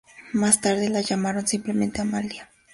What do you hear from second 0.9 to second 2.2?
llamaron simplemente